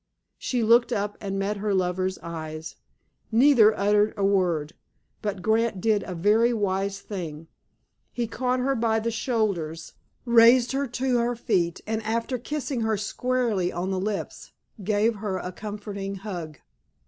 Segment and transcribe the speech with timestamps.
[0.39, 2.75] She looked up and met her lover's eyes.
[3.31, 4.73] Neither uttered a word,
[5.21, 7.47] but Grant did a very wise thing.
[8.11, 9.93] He caught her by the shoulders,
[10.25, 14.53] raised her to her feet, and, after kissing her squarely on the lips,
[14.83, 16.57] gave her a comforting hug.